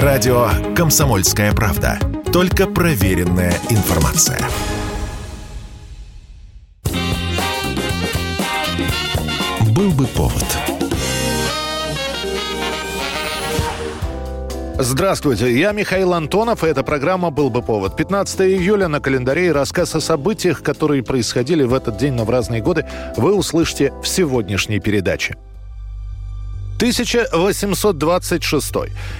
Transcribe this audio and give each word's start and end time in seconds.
Радио 0.00 0.48
«Комсомольская 0.74 1.52
правда». 1.52 1.98
Только 2.32 2.66
проверенная 2.66 3.52
информация. 3.68 4.40
Был 9.76 9.90
бы 9.90 10.06
повод. 10.06 10.46
Здравствуйте, 14.78 15.54
я 15.58 15.72
Михаил 15.72 16.14
Антонов, 16.14 16.64
и 16.64 16.68
эта 16.68 16.82
программа 16.82 17.28
«Был 17.28 17.50
бы 17.50 17.60
повод». 17.60 17.94
15 17.94 18.40
июля 18.40 18.88
на 18.88 18.98
календаре 19.00 19.48
и 19.48 19.52
рассказ 19.52 19.94
о 19.94 20.00
событиях, 20.00 20.62
которые 20.62 21.02
происходили 21.02 21.64
в 21.64 21.74
этот 21.74 21.98
день, 21.98 22.14
но 22.14 22.24
в 22.24 22.30
разные 22.30 22.62
годы, 22.62 22.86
вы 23.18 23.34
услышите 23.34 23.92
в 24.02 24.08
сегодняшней 24.08 24.80
передаче. 24.80 25.36
1826. 26.82 28.74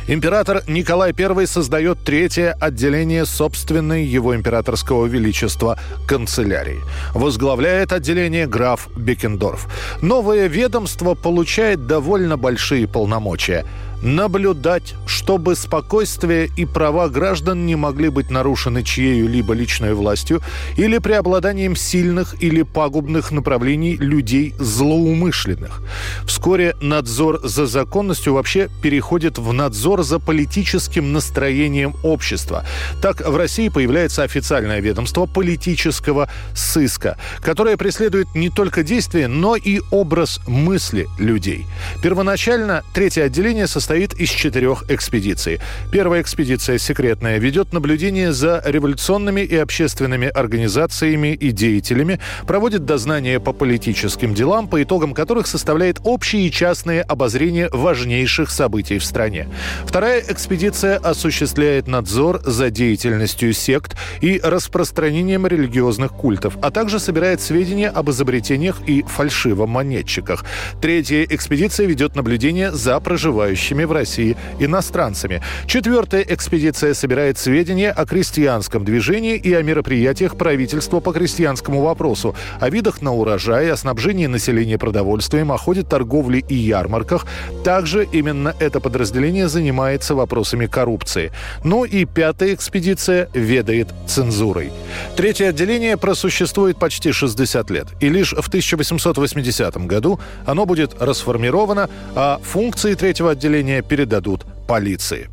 Император 0.08 0.64
Николай 0.66 1.14
I 1.16 1.46
создает 1.46 2.02
третье 2.02 2.56
отделение 2.60 3.24
собственной 3.24 4.04
его 4.04 4.34
императорского 4.34 5.06
величества 5.06 5.78
канцелярии. 6.08 6.80
Возглавляет 7.14 7.92
отделение 7.92 8.48
граф 8.48 8.88
Бекендорф. 8.96 9.68
Новое 10.02 10.48
ведомство 10.48 11.14
получает 11.14 11.86
довольно 11.86 12.36
большие 12.36 12.88
полномочия– 12.88 13.64
наблюдать, 14.02 14.94
чтобы 15.06 15.54
спокойствие 15.54 16.50
и 16.56 16.66
права 16.66 17.08
граждан 17.08 17.66
не 17.66 17.76
могли 17.76 18.08
быть 18.08 18.30
нарушены 18.30 18.82
чьею-либо 18.82 19.54
личной 19.54 19.94
властью 19.94 20.42
или 20.76 20.98
преобладанием 20.98 21.76
сильных 21.76 22.42
или 22.42 22.62
пагубных 22.62 23.30
направлений 23.30 23.96
людей 23.96 24.54
злоумышленных. 24.58 25.82
Вскоре 26.26 26.74
надзор 26.80 27.40
за 27.44 27.66
законностью 27.66 28.34
вообще 28.34 28.68
переходит 28.82 29.38
в 29.38 29.52
надзор 29.52 30.02
за 30.02 30.18
политическим 30.18 31.12
настроением 31.12 31.94
общества. 32.02 32.64
Так 33.00 33.26
в 33.26 33.36
России 33.36 33.68
появляется 33.68 34.24
официальное 34.24 34.80
ведомство 34.80 35.26
политического 35.26 36.28
сыска, 36.54 37.16
которое 37.40 37.76
преследует 37.76 38.34
не 38.34 38.50
только 38.50 38.82
действия, 38.82 39.28
но 39.28 39.54
и 39.54 39.80
образ 39.90 40.40
мысли 40.46 41.08
людей. 41.18 41.66
Первоначально 42.02 42.82
третье 42.92 43.24
отделение 43.24 43.66
состоит 43.66 43.91
состоит 43.92 44.14
из 44.14 44.30
четырех 44.30 44.90
экспедиций. 44.90 45.60
Первая 45.90 46.22
экспедиция 46.22 46.78
секретная 46.78 47.36
ведет 47.36 47.74
наблюдение 47.74 48.32
за 48.32 48.62
революционными 48.64 49.42
и 49.42 49.54
общественными 49.54 50.28
организациями 50.28 51.34
и 51.34 51.50
деятелями, 51.50 52.18
проводит 52.46 52.86
дознания 52.86 53.38
по 53.38 53.52
политическим 53.52 54.32
делам, 54.32 54.66
по 54.66 54.82
итогам 54.82 55.12
которых 55.12 55.46
составляет 55.46 55.98
общие 56.04 56.46
и 56.46 56.50
частные 56.50 57.02
обозрения 57.02 57.68
важнейших 57.70 58.50
событий 58.50 58.98
в 58.98 59.04
стране. 59.04 59.50
Вторая 59.84 60.22
экспедиция 60.26 60.96
осуществляет 60.96 61.86
надзор 61.86 62.40
за 62.46 62.70
деятельностью 62.70 63.52
сект 63.52 63.94
и 64.22 64.40
распространением 64.42 65.46
религиозных 65.46 66.12
культов, 66.12 66.56
а 66.62 66.70
также 66.70 66.98
собирает 66.98 67.42
сведения 67.42 67.90
об 67.90 68.08
изобретениях 68.08 68.80
и 68.86 69.02
фальшивомонетчиках. 69.02 70.46
Третья 70.80 71.24
экспедиция 71.24 71.86
ведет 71.86 72.16
наблюдение 72.16 72.72
за 72.72 72.98
проживающими 73.02 73.81
живущими 73.82 73.84
в 73.84 73.92
России 73.92 74.36
иностранцами. 74.58 75.40
Четвертая 75.66 76.22
экспедиция 76.22 76.94
собирает 76.94 77.38
сведения 77.38 77.90
о 77.90 78.06
крестьянском 78.06 78.84
движении 78.84 79.36
и 79.36 79.54
о 79.54 79.62
мероприятиях 79.62 80.36
правительства 80.36 81.00
по 81.00 81.12
крестьянскому 81.12 81.82
вопросу, 81.82 82.34
о 82.60 82.70
видах 82.70 83.02
на 83.02 83.12
урожай, 83.12 83.70
о 83.70 83.76
снабжении 83.76 84.28
населения 84.28 84.78
продовольствием, 84.78 85.50
о 85.52 85.58
ходе 85.58 85.82
торговли 85.82 86.44
и 86.48 86.54
ярмарках. 86.54 87.26
Также 87.64 88.06
именно 88.12 88.54
это 88.60 88.80
подразделение 88.80 89.48
занимается 89.48 90.14
вопросами 90.14 90.66
коррупции. 90.66 91.32
Ну 91.64 91.84
и 91.84 92.04
пятая 92.04 92.54
экспедиция 92.54 93.28
ведает 93.34 93.88
цензурой. 94.06 94.70
Третье 95.16 95.48
отделение 95.48 95.96
просуществует 95.96 96.78
почти 96.78 97.12
60 97.12 97.70
лет. 97.70 97.86
И 98.00 98.08
лишь 98.08 98.32
в 98.32 98.48
1880 98.48 99.86
году 99.86 100.18
оно 100.46 100.66
будет 100.66 101.02
расформировано, 101.02 101.88
а 102.14 102.38
функции 102.42 102.94
третьего 102.94 103.32
отделения 103.32 103.71
передадут 103.80 104.44
полиции. 104.68 105.30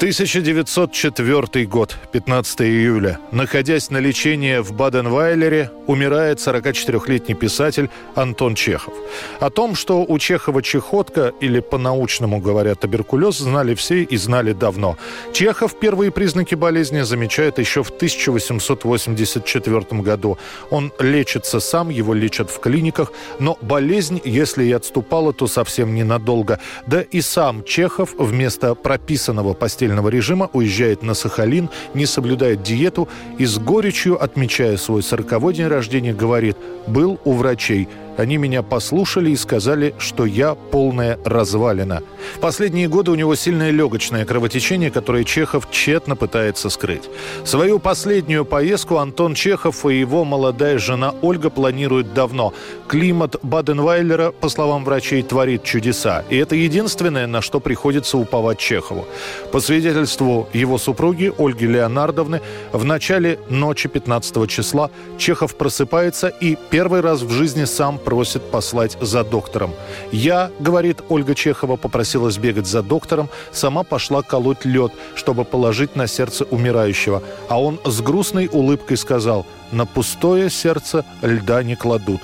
1904 0.00 1.66
год, 1.66 1.94
15 2.12 2.62
июля. 2.62 3.18
Находясь 3.32 3.90
на 3.90 3.98
лечении 3.98 4.56
в 4.56 4.72
Баден-Вайлере, 4.72 5.70
умирает 5.86 6.38
44-летний 6.38 7.34
писатель 7.34 7.90
Антон 8.14 8.54
Чехов. 8.54 8.94
О 9.40 9.50
том, 9.50 9.74
что 9.74 10.06
у 10.08 10.18
Чехова 10.18 10.62
чехотка, 10.62 11.34
или 11.42 11.60
по-научному 11.60 12.40
говоря 12.40 12.76
туберкулез, 12.76 13.36
знали 13.36 13.74
все 13.74 14.02
и 14.02 14.16
знали 14.16 14.54
давно. 14.54 14.96
Чехов 15.34 15.78
первые 15.78 16.10
признаки 16.10 16.54
болезни 16.54 17.02
замечает 17.02 17.58
еще 17.58 17.82
в 17.82 17.90
1884 17.90 20.00
году. 20.00 20.38
Он 20.70 20.92
лечится 20.98 21.60
сам, 21.60 21.90
его 21.90 22.14
лечат 22.14 22.50
в 22.50 22.58
клиниках, 22.58 23.12
но 23.38 23.58
болезнь, 23.60 24.18
если 24.24 24.64
и 24.64 24.72
отступала, 24.72 25.34
то 25.34 25.46
совсем 25.46 25.94
ненадолго. 25.94 26.58
Да 26.86 27.02
и 27.02 27.20
сам 27.20 27.64
Чехов 27.64 28.14
вместо 28.16 28.74
прописанного 28.74 29.52
постельного 29.52 29.89
постельного 29.90 30.08
режима, 30.08 30.48
уезжает 30.52 31.02
на 31.02 31.14
Сахалин, 31.14 31.68
не 31.94 32.06
соблюдает 32.06 32.62
диету 32.62 33.08
и 33.38 33.46
с 33.46 33.58
горечью, 33.58 34.22
отмечая 34.22 34.76
свой 34.76 35.02
сороковой 35.02 35.54
день 35.54 35.66
рождения, 35.66 36.14
говорит 36.14 36.56
«был 36.86 37.18
у 37.24 37.32
врачей, 37.32 37.88
они 38.16 38.36
меня 38.36 38.62
послушали 38.62 39.30
и 39.30 39.36
сказали, 39.36 39.94
что 39.98 40.26
я 40.26 40.54
полная 40.54 41.18
развалина. 41.24 42.02
В 42.36 42.40
последние 42.40 42.88
годы 42.88 43.10
у 43.10 43.14
него 43.14 43.34
сильное 43.34 43.70
легочное 43.70 44.24
кровотечение, 44.24 44.90
которое 44.90 45.24
Чехов 45.24 45.70
тщетно 45.70 46.16
пытается 46.16 46.70
скрыть. 46.70 47.08
Свою 47.44 47.78
последнюю 47.78 48.44
поездку 48.44 48.96
Антон 48.96 49.34
Чехов 49.34 49.86
и 49.86 49.98
его 49.98 50.24
молодая 50.24 50.78
жена 50.78 51.14
Ольга 51.22 51.50
планируют 51.50 52.12
давно. 52.12 52.52
Климат 52.88 53.36
Баденвайлера, 53.42 54.32
по 54.32 54.48
словам 54.48 54.84
врачей, 54.84 55.22
творит 55.22 55.62
чудеса. 55.62 56.24
И 56.28 56.36
это 56.36 56.56
единственное, 56.56 57.26
на 57.26 57.40
что 57.40 57.60
приходится 57.60 58.18
уповать 58.18 58.58
Чехову. 58.58 59.06
По 59.52 59.60
свидетельству 59.60 60.48
его 60.52 60.78
супруги 60.78 61.32
Ольги 61.38 61.66
Леонардовны, 61.66 62.40
в 62.72 62.84
начале 62.84 63.38
ночи 63.48 63.88
15 63.88 64.48
числа 64.48 64.90
Чехов 65.18 65.56
просыпается 65.56 66.28
и 66.28 66.56
первый 66.70 67.00
раз 67.00 67.22
в 67.22 67.30
жизни 67.30 67.64
сам 67.64 67.98
просит 68.04 68.42
послать 68.50 68.96
за 69.00 69.24
доктором. 69.24 69.72
Я, 70.12 70.50
говорит 70.58 70.98
Ольга 71.08 71.34
Чехова, 71.34 71.76
попросила 71.76 72.30
сбегать 72.30 72.66
за 72.66 72.82
доктором, 72.82 73.28
сама 73.52 73.82
пошла 73.82 74.22
колоть 74.22 74.64
лед, 74.64 74.92
чтобы 75.14 75.44
положить 75.44 75.96
на 75.96 76.06
сердце 76.06 76.44
умирающего. 76.44 77.22
А 77.48 77.60
он 77.60 77.78
с 77.84 78.00
грустной 78.00 78.48
улыбкой 78.50 78.96
сказал, 78.96 79.46
на 79.72 79.86
пустое 79.86 80.50
сердце 80.50 81.04
льда 81.22 81.62
не 81.62 81.76
кладут. 81.76 82.20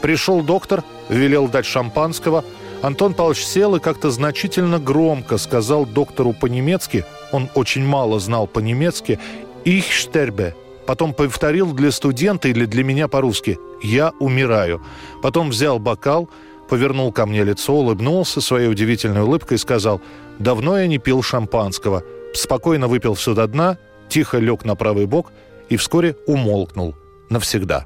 Пришел 0.00 0.42
доктор, 0.42 0.82
велел 1.08 1.48
дать 1.48 1.66
шампанского. 1.66 2.44
Антон 2.82 3.14
Павлович 3.14 3.44
сел 3.44 3.76
и 3.76 3.80
как-то 3.80 4.10
значительно 4.10 4.78
громко 4.78 5.38
сказал 5.38 5.84
доктору 5.84 6.32
по-немецки, 6.32 7.04
он 7.32 7.48
очень 7.54 7.84
мало 7.84 8.20
знал 8.20 8.46
по-немецки, 8.46 9.18
«Ich 9.64 9.90
sterbe», 9.90 10.54
Потом 10.88 11.12
повторил 11.12 11.74
для 11.74 11.92
студента 11.92 12.48
или 12.48 12.64
для 12.64 12.82
меня 12.82 13.08
по-русски 13.08 13.58
«Я 13.82 14.12
умираю». 14.20 14.82
Потом 15.22 15.50
взял 15.50 15.78
бокал, 15.78 16.30
повернул 16.66 17.12
ко 17.12 17.26
мне 17.26 17.44
лицо, 17.44 17.74
улыбнулся 17.74 18.40
своей 18.40 18.68
удивительной 18.68 19.20
улыбкой 19.20 19.56
и 19.56 19.58
сказал 19.58 20.00
«Давно 20.38 20.78
я 20.78 20.86
не 20.86 20.96
пил 20.96 21.20
шампанского». 21.22 22.04
Спокойно 22.32 22.88
выпил 22.88 23.12
все 23.12 23.34
до 23.34 23.46
дна, 23.46 23.76
тихо 24.08 24.38
лег 24.38 24.64
на 24.64 24.76
правый 24.76 25.04
бок 25.04 25.30
и 25.68 25.76
вскоре 25.76 26.16
умолкнул 26.26 26.94
навсегда. 27.28 27.84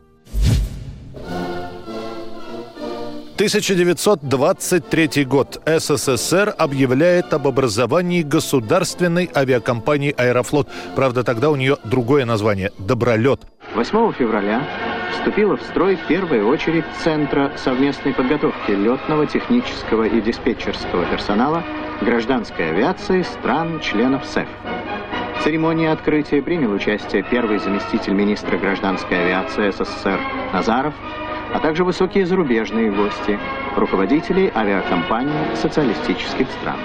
1923 3.34 5.25
год. 5.25 5.60
СССР 5.66 6.54
объявляет 6.56 7.33
об 7.33 7.48
образовании 7.48 8.22
государственной 8.22 9.30
авиакомпании 9.34 10.15
«Аэрофлот». 10.16 10.68
Правда, 10.95 11.24
тогда 11.24 11.51
у 11.51 11.56
нее 11.56 11.78
другое 11.84 12.27
название– 12.27 12.72
«Добролет». 12.78 13.41
8 13.74 14.12
февраля 14.12 14.68
вступила 15.12 15.56
в 15.56 15.62
строй 15.62 15.98
первая 16.09 16.45
очередь 16.45 16.84
Центра 17.03 17.53
совместной 17.56 18.12
подготовки 18.12 18.72
летного, 18.72 19.27
технического 19.27 20.04
и 20.04 20.21
диспетчерского 20.21 21.06
персонала 21.06 21.65
гражданской 22.03 22.71
авиации 22.71 23.22
стран-членов 23.22 24.27
СЭФ. 24.27 24.48
В 25.39 25.45
церемонии 25.45 25.89
открытия 25.89 26.42
принял 26.42 26.71
участие 26.71 27.22
первый 27.22 27.59
заместитель 27.59 28.12
министра 28.12 28.59
гражданской 28.59 29.24
авиации 29.24 29.71
СССР 29.71 30.21
Назаров– 30.53 30.95
а 31.54 31.60
также 31.60 31.84
высокие 31.84 32.27
зарубежные 32.27 32.91
гости, 32.91 33.39
руководители 33.77 34.51
авиакомпаний 34.54 35.57
социалистических 35.57 36.51
стран. 36.51 36.81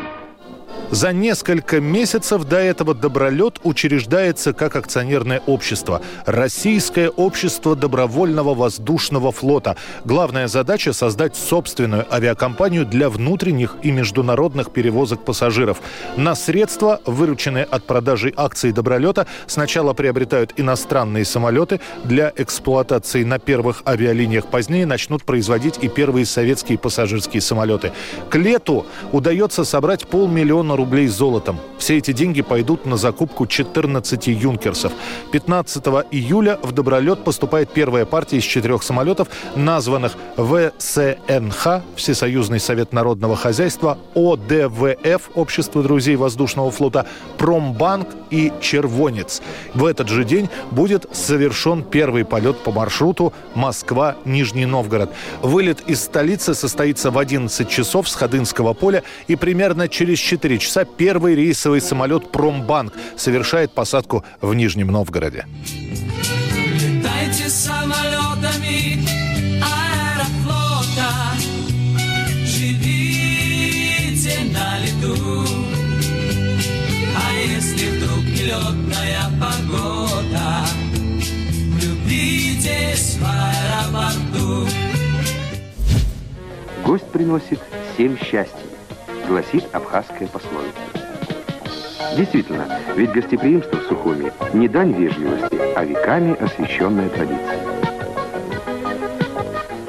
За 0.92 1.12
несколько 1.12 1.82
месяцев 1.82 2.46
до 2.46 2.56
этого 2.60 2.94
«Добролет» 2.94 3.60
учреждается 3.64 4.54
как 4.54 4.78
акционерное 4.78 5.42
общество– 5.46 6.02
Российское 6.26 7.10
общество 7.10 7.76
добровольного 7.76 8.54
воздушного 8.54 9.34
флота. 9.34 9.76
Главная 10.06 10.48
задача– 10.48 10.94
создать 10.94 11.36
собственную 11.36 12.06
авиакомпанию 12.14 12.86
для 12.86 13.10
внутренних 13.10 13.76
и 13.84 13.92
международных 13.92 14.72
перевозок 14.72 15.26
пассажиров. 15.26 15.82
На 16.16 16.36
средства, 16.36 17.02
вырученные 17.06 17.66
от 17.66 17.84
продажи 17.84 18.34
акций 18.38 18.72
«Добролета», 18.72 19.28
сначала 19.46 19.92
приобретают 19.92 20.54
иностранные 20.56 21.26
самолеты 21.26 21.82
для 22.06 22.32
эксплуатации 22.38 23.26
на 23.26 23.40
первых 23.40 23.84
авиалиниях. 23.86 24.48
Позднее 24.48 24.86
начнут 24.86 25.26
производить 25.26 25.80
и 25.82 25.90
первые 25.90 26.26
советские 26.26 26.78
пассажирские 26.78 27.42
самолеты. 27.42 27.92
К 28.30 28.36
лету 28.38 28.86
удается 29.12 29.66
собрать 29.66 30.08
полмиллиона 30.08 30.77
рублей 30.78 31.08
золотом. 31.08 31.60
Все 31.78 31.98
эти 31.98 32.12
деньги 32.12 32.42
пойдут 32.42 32.86
на 32.86 32.96
закупку 32.96 33.46
14 33.46 34.28
юнкерсов. 34.28 34.94
15 35.32 35.86
июля 36.12 36.58
в 36.64 36.72
Добролет 36.72 37.24
поступает 37.24 37.70
первая 37.72 38.06
партия 38.06 38.38
из 38.38 38.44
четырех 38.44 38.84
самолетов, 38.84 39.28
названных 39.56 40.14
ВСНХ, 40.38 41.82
Всесоюзный 41.96 42.60
совет 42.60 42.94
народного 42.94 43.36
хозяйства, 43.36 43.98
ОДВФ, 44.16 45.32
Общество 45.36 45.84
друзей 45.84 46.16
воздушного 46.16 46.72
флота, 46.72 47.06
Промбанк 47.38 48.08
и 48.30 48.54
Червонец. 48.62 49.42
В 49.74 49.86
этот 49.86 50.08
же 50.10 50.24
день 50.24 50.50
будет 50.72 51.08
совершен 51.12 51.84
первый 51.84 52.24
полет 52.26 52.58
по 52.64 52.72
маршруту 52.72 53.34
Москва-Нижний 53.56 54.66
Новгород. 54.66 55.12
Вылет 55.42 55.82
из 55.88 56.04
столицы 56.04 56.54
состоится 56.54 57.12
в 57.12 57.18
11 57.18 57.68
часов 57.68 58.08
с 58.08 58.16
Ходынского 58.16 58.74
поля 58.74 59.04
и 59.28 59.36
примерно 59.36 59.88
через 59.88 60.20
4 60.20 60.58
часа 60.60 60.67
первый 60.86 61.36
рейсовый 61.36 61.82
самолет 61.82 62.32
«Промбанк» 62.32 62.94
совершает 63.16 63.72
посадку 63.72 64.24
в 64.42 64.54
Нижнем 64.54 64.88
Новгороде. 64.88 65.46
Летайте 66.74 67.50
самолетами 67.50 69.06
аэрофлота, 69.62 71.12
живите 72.46 74.36
на 74.54 74.80
лету. 74.80 75.46
А 77.16 77.34
если 77.40 77.90
вдруг 77.98 78.24
нелетная 78.26 79.30
погода, 79.40 80.66
влюбитесь 81.72 83.18
в 83.18 83.24
аэропорту. 83.26 84.68
Гость 86.86 87.10
приносит 87.12 87.60
семь 87.98 88.18
счастий, 88.18 88.67
гласит 89.28 89.66
абхазская 89.74 90.28
пословица. 90.28 90.74
Действительно, 92.16 92.68
ведь 92.96 93.12
гостеприимство 93.12 93.78
в 93.78 93.84
Сухуми 93.84 94.32
не 94.54 94.68
дань 94.68 94.94
вежливости, 94.94 95.58
а 95.76 95.84
веками 95.84 96.36
освященная 96.42 97.10
традиция. 97.10 97.60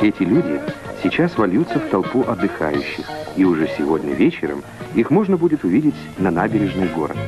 Эти 0.00 0.23
люди 0.23 0.61
сейчас 1.02 1.37
вольются 1.38 1.79
в 1.79 1.88
толпу 1.88 2.23
отдыхающих, 2.23 3.06
и 3.37 3.44
уже 3.44 3.70
сегодня 3.79 4.14
вечером 4.14 4.62
их 4.94 5.11
можно 5.11 5.37
будет 5.37 5.64
увидеть 5.64 5.94
на 6.19 6.31
набережной 6.31 6.88
города. 6.88 7.20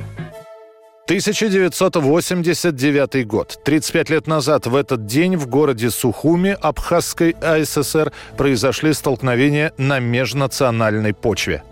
1989 1.06 3.26
год. 3.26 3.58
35 3.64 4.10
лет 4.10 4.26
назад 4.28 4.66
в 4.66 4.76
этот 4.76 5.06
день 5.06 5.36
в 5.36 5.48
городе 5.48 5.90
Сухуми 5.90 6.56
Абхазской 6.60 7.34
АССР 7.42 8.12
произошли 8.36 8.92
столкновения 8.92 9.72
на 9.76 9.98
межнациональной 9.98 11.12
почве. 11.12 11.64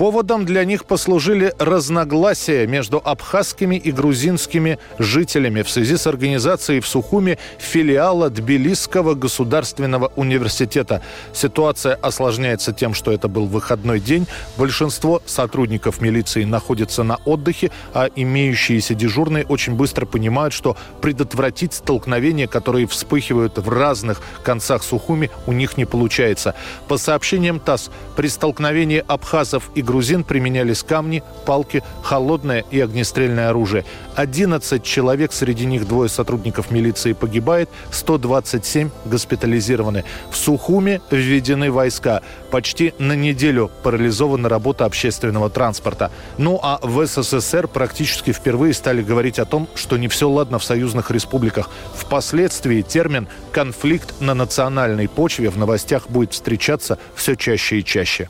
Поводом 0.00 0.46
для 0.46 0.64
них 0.64 0.86
послужили 0.86 1.52
разногласия 1.58 2.66
между 2.66 3.02
абхазскими 3.04 3.76
и 3.76 3.92
грузинскими 3.92 4.78
жителями 4.98 5.60
в 5.60 5.68
связи 5.68 5.98
с 5.98 6.06
организацией 6.06 6.80
в 6.80 6.86
Сухуме 6.86 7.36
филиала 7.58 8.30
Тбилисского 8.30 9.12
государственного 9.12 10.10
университета. 10.16 11.02
Ситуация 11.34 11.96
осложняется 11.96 12.72
тем, 12.72 12.94
что 12.94 13.12
это 13.12 13.28
был 13.28 13.44
выходной 13.44 14.00
день. 14.00 14.26
Большинство 14.56 15.20
сотрудников 15.26 16.00
милиции 16.00 16.44
находятся 16.44 17.02
на 17.02 17.16
отдыхе, 17.26 17.70
а 17.92 18.08
имеющиеся 18.16 18.94
дежурные 18.94 19.44
очень 19.44 19.74
быстро 19.74 20.06
понимают, 20.06 20.54
что 20.54 20.78
предотвратить 21.02 21.74
столкновения, 21.74 22.46
которые 22.46 22.86
вспыхивают 22.86 23.58
в 23.58 23.68
разных 23.68 24.22
концах 24.44 24.82
Сухуми, 24.82 25.30
у 25.46 25.52
них 25.52 25.76
не 25.76 25.84
получается. 25.84 26.54
По 26.88 26.96
сообщениям 26.96 27.60
ТАСС, 27.60 27.90
при 28.16 28.28
столкновении 28.28 29.04
абхазов 29.06 29.70
и 29.74 29.82
грузин 29.90 30.22
применялись 30.22 30.84
камни, 30.84 31.24
палки, 31.44 31.82
холодное 32.02 32.64
и 32.70 32.80
огнестрельное 32.80 33.50
оружие. 33.50 33.84
11 34.14 34.84
человек, 34.84 35.32
среди 35.32 35.66
них 35.66 35.88
двое 35.88 36.08
сотрудников 36.08 36.70
милиции 36.70 37.12
погибает, 37.12 37.68
127 37.90 38.90
госпитализированы. 39.04 40.04
В 40.30 40.36
Сухуме 40.36 41.00
введены 41.10 41.72
войска. 41.72 42.22
Почти 42.52 42.94
на 43.00 43.16
неделю 43.16 43.68
парализована 43.82 44.48
работа 44.48 44.84
общественного 44.84 45.50
транспорта. 45.50 46.12
Ну 46.38 46.60
а 46.62 46.78
в 46.82 47.04
СССР 47.04 47.66
практически 47.66 48.32
впервые 48.32 48.74
стали 48.74 49.02
говорить 49.02 49.40
о 49.40 49.44
том, 49.44 49.66
что 49.74 49.96
не 49.96 50.06
все 50.06 50.28
ладно 50.28 50.60
в 50.60 50.64
союзных 50.64 51.10
республиках. 51.10 51.68
Впоследствии 51.96 52.82
термин 52.82 53.26
«конфликт 53.50 54.20
на 54.20 54.34
национальной 54.34 55.08
почве» 55.08 55.50
в 55.50 55.58
новостях 55.58 56.08
будет 56.08 56.32
встречаться 56.32 56.96
все 57.16 57.34
чаще 57.34 57.80
и 57.80 57.84
чаще. 57.84 58.28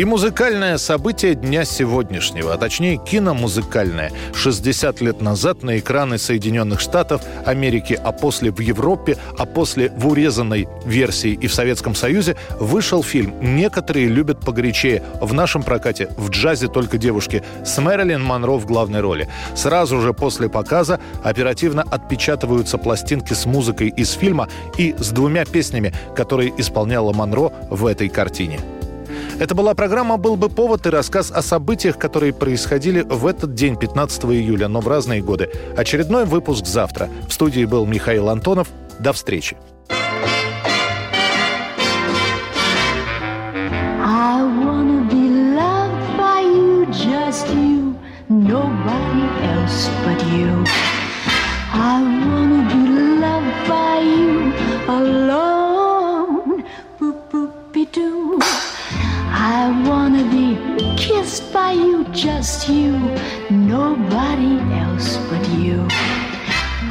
И 0.00 0.04
музыкальное 0.06 0.78
событие 0.78 1.34
дня 1.34 1.66
сегодняшнего, 1.66 2.54
а 2.54 2.56
точнее 2.56 2.96
киномузыкальное. 2.96 4.10
60 4.32 5.02
лет 5.02 5.20
назад 5.20 5.62
на 5.62 5.78
экраны 5.78 6.16
Соединенных 6.16 6.80
Штатов, 6.80 7.20
Америки, 7.44 8.00
а 8.02 8.10
после 8.10 8.50
в 8.50 8.60
Европе, 8.60 9.18
а 9.36 9.44
после 9.44 9.90
в 9.90 10.08
урезанной 10.08 10.68
версии 10.86 11.32
и 11.32 11.46
в 11.48 11.52
Советском 11.52 11.94
Союзе 11.94 12.36
вышел 12.58 13.02
фильм 13.02 13.34
«Некоторые 13.42 14.08
любят 14.08 14.40
погорячее». 14.40 15.02
В 15.20 15.34
нашем 15.34 15.62
прокате 15.62 16.08
«В 16.16 16.30
джазе 16.30 16.68
только 16.68 16.96
девушки» 16.96 17.42
с 17.62 17.76
Мэрилин 17.76 18.24
Монро 18.24 18.52
в 18.52 18.64
главной 18.64 19.02
роли. 19.02 19.28
Сразу 19.54 20.00
же 20.00 20.14
после 20.14 20.48
показа 20.48 20.98
оперативно 21.22 21.82
отпечатываются 21.82 22.78
пластинки 22.78 23.34
с 23.34 23.44
музыкой 23.44 23.88
из 23.88 24.12
фильма 24.12 24.48
и 24.78 24.94
с 24.98 25.10
двумя 25.10 25.44
песнями, 25.44 25.92
которые 26.16 26.54
исполняла 26.56 27.12
Монро 27.12 27.52
в 27.68 27.84
этой 27.84 28.08
картине. 28.08 28.60
Это 29.40 29.54
была 29.54 29.72
программа 29.72 30.18
«Был 30.18 30.36
бы 30.36 30.50
повод» 30.50 30.86
и 30.86 30.90
рассказ 30.90 31.30
о 31.30 31.40
событиях, 31.40 31.96
которые 31.96 32.34
происходили 32.34 33.00
в 33.00 33.26
этот 33.26 33.54
день, 33.54 33.74
15 33.74 34.24
июля, 34.26 34.68
но 34.68 34.80
в 34.80 34.86
разные 34.86 35.22
годы. 35.22 35.50
Очередной 35.74 36.26
выпуск 36.26 36.66
завтра. 36.66 37.08
В 37.26 37.32
студии 37.32 37.64
был 37.64 37.86
Михаил 37.86 38.28
Антонов. 38.28 38.68
До 38.98 39.14
встречи. 39.14 39.56
Alone. 54.86 55.49
Nobody 64.10 64.58
else 64.74 65.16
but 65.28 65.48
you. 65.50 65.86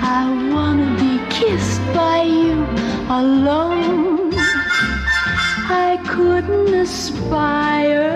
I 0.01 0.23
wanna 0.53 0.89
be 1.03 1.19
kissed 1.29 1.81
by 1.93 2.21
you 2.21 2.65
alone. 3.09 4.33
I 5.67 5.99
couldn't 6.07 6.73
aspire 6.73 8.15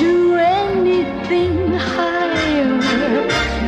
to 0.00 0.10
anything 0.36 1.72
higher 1.94 2.80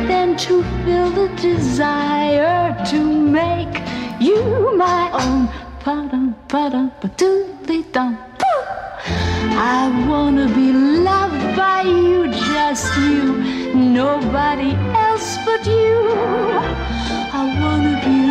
than 0.09 0.35
to 0.45 0.63
feel 0.83 1.09
the 1.11 1.29
desire 1.41 2.75
to 2.91 2.99
make 3.39 3.75
you 4.19 4.75
my 4.75 5.09
own. 5.23 5.47
Pa-dum, 5.79 6.35
pa-dum, 6.49 6.91
ba-doo-dee-dum. 7.01 8.17
I 9.57 10.05
wanna 10.09 10.47
be 10.49 10.73
loved 10.73 11.55
by 11.55 11.83
you, 11.83 12.27
just 12.27 12.97
you, 12.97 13.44
nobody 13.95 14.73
else 15.07 15.37
but 15.45 15.65
you. 15.65 16.09
I 17.39 17.41
wanna 17.61 17.95
be 18.03 18.24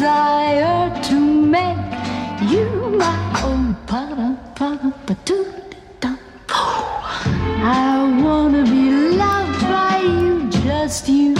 desire 0.00 0.90
to 1.08 1.16
make 1.56 1.92
you 2.52 2.68
my 3.02 3.16
own. 3.44 3.66
I 7.68 7.96
wanna 8.22 8.62
be 8.64 8.84
loved 9.22 9.60
by 9.72 9.98
you, 10.02 10.48
just 10.64 11.08
you, 11.08 11.34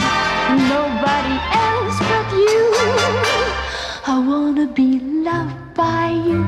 nobody 0.74 1.36
else 1.68 1.98
but 2.10 2.28
you. 2.46 2.62
I 4.14 4.16
wanna 4.28 4.66
be 4.66 4.90
loved 5.28 5.60
by 5.74 6.10
you, 6.28 6.40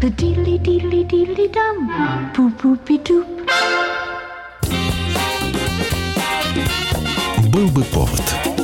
the 0.00 0.10
diddly 0.20 0.56
diddly 0.66 1.02
diddly 1.12 1.46
dum, 1.56 1.76
boop 2.34 2.52
boopy 2.60 2.96
doop. 3.06 3.26
Был 7.52 7.68
бы 7.68 7.84
повод. 7.84 8.55